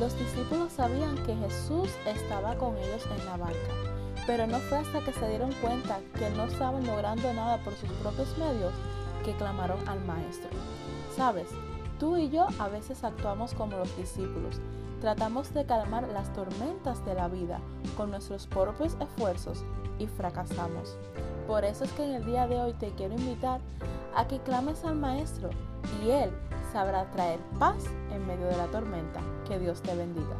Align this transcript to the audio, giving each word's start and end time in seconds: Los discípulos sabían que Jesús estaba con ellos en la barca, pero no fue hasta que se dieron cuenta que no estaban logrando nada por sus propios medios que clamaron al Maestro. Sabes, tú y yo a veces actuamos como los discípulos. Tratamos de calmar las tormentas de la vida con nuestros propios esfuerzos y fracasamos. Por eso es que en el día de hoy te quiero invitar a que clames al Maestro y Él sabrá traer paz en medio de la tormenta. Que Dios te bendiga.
Los 0.00 0.18
discípulos 0.18 0.72
sabían 0.72 1.14
que 1.26 1.36
Jesús 1.36 1.90
estaba 2.06 2.54
con 2.54 2.74
ellos 2.78 3.04
en 3.18 3.26
la 3.26 3.36
barca, 3.36 3.70
pero 4.26 4.46
no 4.46 4.58
fue 4.60 4.78
hasta 4.78 5.00
que 5.00 5.12
se 5.12 5.28
dieron 5.28 5.52
cuenta 5.60 5.98
que 6.18 6.30
no 6.30 6.44
estaban 6.44 6.86
logrando 6.86 7.30
nada 7.34 7.58
por 7.58 7.74
sus 7.74 7.90
propios 8.00 8.34
medios 8.38 8.72
que 9.26 9.34
clamaron 9.34 9.86
al 9.86 10.02
Maestro. 10.06 10.48
Sabes, 11.14 11.48
tú 11.98 12.16
y 12.16 12.30
yo 12.30 12.46
a 12.58 12.68
veces 12.68 13.04
actuamos 13.04 13.52
como 13.52 13.76
los 13.76 13.94
discípulos. 13.98 14.56
Tratamos 15.02 15.52
de 15.52 15.66
calmar 15.66 16.08
las 16.08 16.32
tormentas 16.32 17.04
de 17.04 17.14
la 17.14 17.28
vida 17.28 17.60
con 17.94 18.10
nuestros 18.10 18.46
propios 18.46 18.96
esfuerzos 19.02 19.62
y 19.98 20.06
fracasamos. 20.06 20.96
Por 21.46 21.66
eso 21.66 21.84
es 21.84 21.92
que 21.92 22.04
en 22.04 22.14
el 22.14 22.24
día 22.24 22.46
de 22.46 22.58
hoy 22.58 22.72
te 22.72 22.90
quiero 22.92 23.12
invitar 23.16 23.60
a 24.16 24.26
que 24.26 24.38
clames 24.38 24.82
al 24.82 24.96
Maestro 24.96 25.50
y 26.02 26.08
Él 26.08 26.30
sabrá 26.72 27.04
traer 27.10 27.40
paz 27.58 27.84
en 28.12 28.26
medio 28.26 28.46
de 28.46 28.56
la 28.56 28.66
tormenta. 28.66 29.20
Que 29.46 29.58
Dios 29.58 29.80
te 29.82 29.94
bendiga. 29.94 30.36